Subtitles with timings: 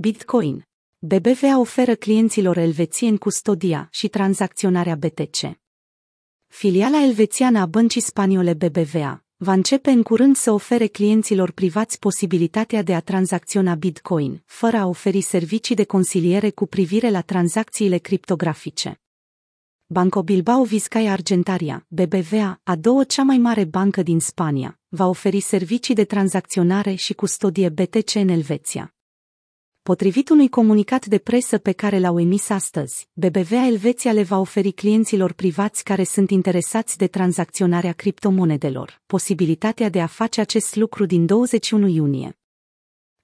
[0.00, 0.68] Bitcoin.
[0.98, 5.58] BBVA oferă clienților elvețieni custodia și tranzacționarea BTC.
[6.46, 12.82] Filiala elvețiană a băncii spaniole BBVA va începe în curând să ofere clienților privați posibilitatea
[12.82, 19.00] de a tranzacționa Bitcoin, fără a oferi servicii de consiliere cu privire la tranzacțiile criptografice.
[19.86, 25.40] Banco Bilbao Vizcaya Argentaria, BBVA, a doua cea mai mare bancă din Spania, va oferi
[25.40, 28.92] servicii de tranzacționare și custodie BTC în Elveția.
[29.88, 34.72] Potrivit unui comunicat de presă pe care l-au emis astăzi, BBVA Elveția le va oferi
[34.72, 41.26] clienților privați care sunt interesați de tranzacționarea criptomonedelor posibilitatea de a face acest lucru din
[41.26, 42.38] 21 iunie.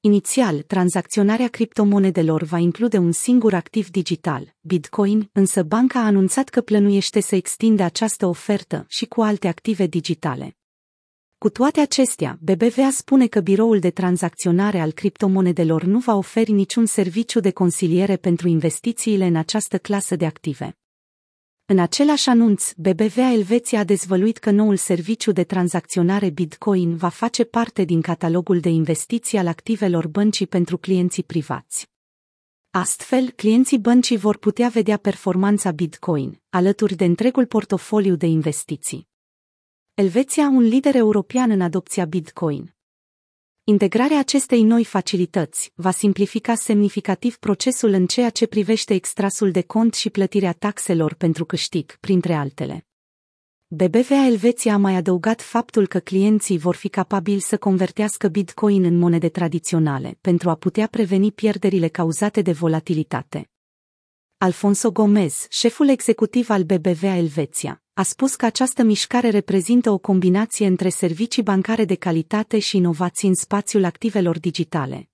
[0.00, 6.60] Inițial, tranzacționarea criptomonedelor va include un singur activ digital, Bitcoin, însă banca a anunțat că
[6.60, 10.56] plănuiește să extindă această ofertă și cu alte active digitale.
[11.44, 16.86] Cu toate acestea, BBVA spune că biroul de tranzacționare al criptomonedelor nu va oferi niciun
[16.86, 20.76] serviciu de consiliere pentru investițiile în această clasă de active.
[21.64, 27.44] În același anunț, BBVA Elveția a dezvăluit că noul serviciu de tranzacționare Bitcoin va face
[27.44, 31.88] parte din catalogul de investiții al activelor băncii pentru clienții privați.
[32.70, 39.12] Astfel, clienții băncii vor putea vedea performanța Bitcoin, alături de întregul portofoliu de investiții.
[39.94, 42.74] Elveția un lider european în adopția Bitcoin.
[43.64, 49.94] Integrarea acestei noi facilități va simplifica semnificativ procesul în ceea ce privește extrasul de cont
[49.94, 52.86] și plătirea taxelor pentru câștig, printre altele.
[53.66, 58.98] BBVA Elveția a mai adăugat faptul că clienții vor fi capabili să convertească Bitcoin în
[58.98, 63.48] monede tradiționale pentru a putea preveni pierderile cauzate de volatilitate.
[64.38, 70.66] Alfonso Gomez, șeful executiv al BBVA Elveția, a spus că această mișcare reprezintă o combinație
[70.66, 75.08] între servicii bancare de calitate și inovații în spațiul activelor digitale.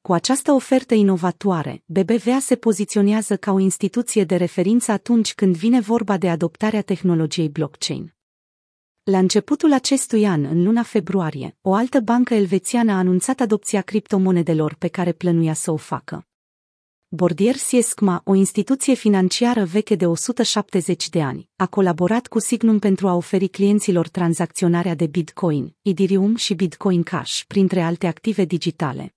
[0.00, 5.80] Cu această ofertă inovatoare, BBVA se poziționează ca o instituție de referință atunci când vine
[5.80, 8.14] vorba de adoptarea tehnologiei blockchain.
[9.02, 14.74] La începutul acestui an, în luna februarie, o altă bancă elvețiană a anunțat adopția criptomonedelor
[14.74, 16.26] pe care plănuia să o facă.
[17.08, 23.08] Bordier Siescma, o instituție financiară veche de 170 de ani, a colaborat cu Signum pentru
[23.08, 29.15] a oferi clienților tranzacționarea de Bitcoin, Ethereum și Bitcoin Cash, printre alte active digitale.